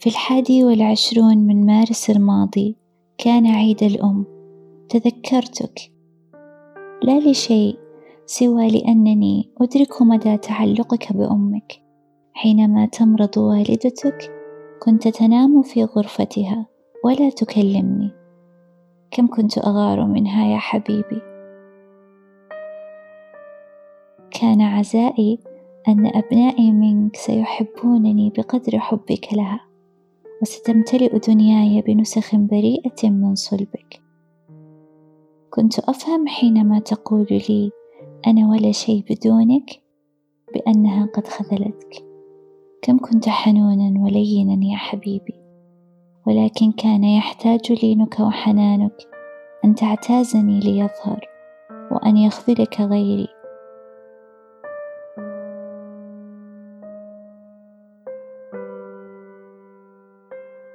في 0.00 0.06
الحادي 0.06 0.64
والعشرون 0.64 1.38
من 1.38 1.66
مارس 1.66 2.10
الماضي 2.10 2.76
كان 3.18 3.46
عيد 3.46 3.82
الأم. 3.82 4.24
تذكرتك. 4.88 5.80
لا 7.02 7.30
لشيء 7.30 7.78
سوى 8.26 8.70
لأنني 8.70 9.50
أدرك 9.60 10.02
مدى 10.02 10.36
تعلقك 10.36 11.12
بأمك. 11.12 11.72
حينما 12.32 12.86
تمرض 12.86 13.38
والدتك 13.38 14.32
كنت 14.82 15.08
تنام 15.08 15.62
في 15.62 15.84
غرفتها 15.84 16.66
ولا 17.04 17.30
تكلمني. 17.30 18.10
كم 19.10 19.26
كنت 19.26 19.58
أغار 19.58 20.04
منها 20.04 20.46
يا 20.46 20.58
حبيبي. 20.58 21.22
كان 24.30 24.60
عزائي 24.60 25.38
أن 25.88 26.06
أبنائي 26.06 26.72
منك 26.72 27.16
سيحبونني 27.16 28.32
بقدر 28.36 28.78
حبك 28.78 29.28
لها. 29.32 29.67
وستمتلئ 30.42 31.18
دنياي 31.18 31.82
بنسخ 31.82 32.36
بريئة 32.36 33.10
من 33.10 33.34
صلبك. 33.34 34.00
كنت 35.50 35.78
أفهم 35.78 36.28
حينما 36.28 36.78
تقول 36.78 37.26
لي 37.30 37.70
أنا 38.26 38.48
ولا 38.50 38.72
شيء 38.72 39.04
بدونك 39.10 39.82
بأنها 40.54 41.06
قد 41.06 41.26
خذلتك. 41.26 42.04
كم 42.82 42.98
كنت 42.98 43.28
حنونا 43.28 44.00
ولينا 44.00 44.66
يا 44.66 44.76
حبيبي. 44.76 45.34
ولكن 46.26 46.72
كان 46.72 47.04
يحتاج 47.04 47.72
لينك 47.82 48.20
وحنانك 48.20 48.96
أن 49.64 49.74
تعتازني 49.74 50.60
ليظهر 50.60 51.28
وأن 51.92 52.16
يخذلك 52.16 52.80
غيري. 52.80 53.37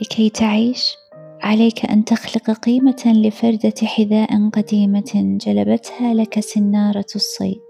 لكي 0.00 0.30
تعيش 0.30 0.96
عليك 1.42 1.90
أن 1.90 2.04
تخلق 2.04 2.50
قيمة 2.50 3.02
لفردة 3.06 3.74
حذاء 3.86 4.48
قديمة 4.50 5.38
جلبتها 5.46 6.14
لك 6.14 6.40
سنارة 6.40 7.06
الصيد 7.16 7.62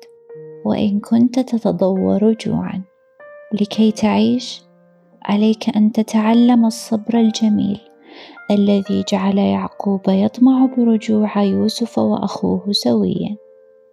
وإن 0.65 1.01
كنت 1.01 1.41
تتضور 1.41 2.33
جوعا. 2.33 2.83
لكي 3.53 3.93
تعيش 3.93 4.63
عليك 5.23 5.77
أن 5.77 5.93
تتعلم 5.93 6.65
الصبر 6.65 7.19
الجميل 7.19 7.81
الذي 8.51 9.05
جعل 9.09 9.39
يعقوب 9.39 10.01
يطمع 10.09 10.67
برجوع 10.67 11.43
يوسف 11.43 11.99
وأخوه 11.99 12.73
سويا 12.73 13.37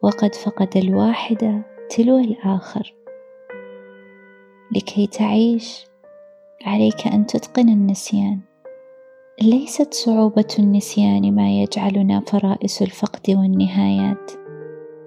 وقد 0.04 0.36
فقد 0.36 0.78
الواحد 0.78 1.64
تلو 1.90 2.18
الآخر. 2.18 2.94
لكي 4.76 5.08
تعيش 5.08 5.91
عليك 6.66 7.08
أن 7.08 7.26
تتقن 7.26 7.70
النسيان. 7.70 8.40
ليست 9.42 9.94
صعوبة 9.94 10.48
النسيان 10.60 11.36
ما 11.36 11.62
يجعلنا 11.62 12.20
فرائس 12.20 12.82
الفقد 12.82 13.30
والنهايات 13.30 14.32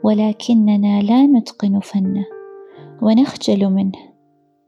ولكننا 0.05 1.02
لا 1.02 1.27
نتقن 1.27 1.80
فنه 1.80 2.27
ونخجل 3.02 3.70
منه. 3.70 3.98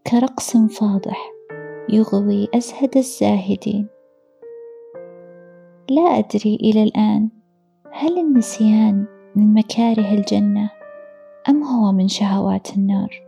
كرقص 0.06 0.56
فاضح 0.56 1.30
يغوي 1.88 2.48
أزهد 2.54 2.96
الزاهدين. 2.96 3.86
لا 5.90 6.02
أدري 6.02 6.54
إلى 6.54 6.82
الآن 6.82 7.28
هل 7.92 8.18
النسيان 8.18 9.04
من 9.36 9.54
مكاره 9.54 10.14
الجنة 10.14 10.70
أم 11.48 11.62
هو 11.62 11.92
من 11.92 12.08
شهوات 12.08 12.76
النار. 12.76 13.22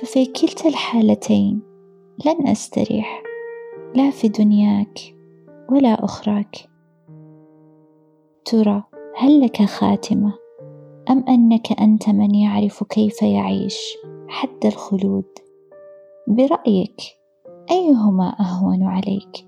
ففي 0.00 0.26
كلتا 0.26 0.68
الحالتين 0.68 1.67
لن 2.26 2.48
أستريح 2.48 3.22
لا 3.94 4.10
في 4.10 4.28
دنياك 4.28 4.98
ولا 5.70 6.04
أخراك. 6.04 6.56
ترى 8.44 8.82
هل 9.16 9.40
لك 9.40 9.62
خاتمة؟ 9.62 10.32
أم 11.10 11.24
أنك 11.28 11.80
أنت 11.80 12.08
من 12.08 12.34
يعرف 12.34 12.84
كيف 12.84 13.22
يعيش؟ 13.22 13.96
حد 14.28 14.64
الخلود. 14.64 15.24
برأيك 16.28 17.00
أيهما 17.70 18.36
أهون 18.40 18.82
عليك؟ 18.82 19.46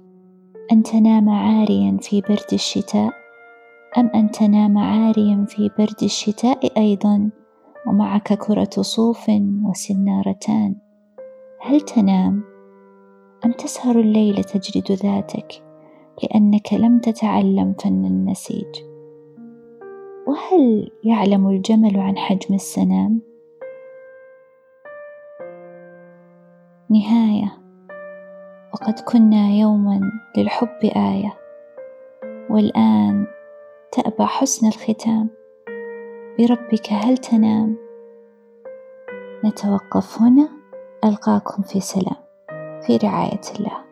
أن 0.72 0.82
تنام 0.82 1.28
عاريا 1.28 1.98
في 2.00 2.20
برد 2.20 2.52
الشتاء؟ 2.52 3.12
أم 3.98 4.06
أن 4.14 4.30
تنام 4.30 4.78
عاريا 4.78 5.44
في 5.48 5.70
برد 5.78 6.02
الشتاء 6.02 6.78
أيضا؟ 6.78 7.30
ومعك 7.86 8.32
كرة 8.32 8.82
صوف 8.82 9.30
وسنارتان. 9.64 10.74
هل 11.60 11.80
تنام؟ 11.80 12.49
أم 13.50 13.54
تسهر 13.56 14.00
الليل 14.00 14.44
تجلد 14.44 14.92
ذاتك 14.92 15.62
لأنك 16.22 16.72
لم 16.72 16.98
تتعلم 16.98 17.74
فن 17.82 18.04
النسيج. 18.04 18.82
وهل 20.26 20.90
يعلم 21.04 21.48
الجمل 21.48 22.00
عن 22.00 22.18
حجم 22.18 22.54
السنام؟ 22.54 23.20
نهاية. 26.90 27.52
وقد 28.74 29.00
كنا 29.12 29.48
يوما 29.48 30.00
للحب 30.36 30.84
آية. 30.84 31.34
والآن 32.50 33.26
تأبى 33.92 34.24
حسن 34.26 34.66
الختام. 34.66 35.30
بربك 36.38 36.92
هل 36.92 37.18
تنام؟ 37.18 37.76
نتوقف 39.44 40.22
هنا. 40.22 40.48
ألقاكم 41.04 41.62
في 41.62 41.80
سلام. 41.80 42.29
في 42.86 42.96
رعاية 42.96 43.40
الله. 43.58 43.89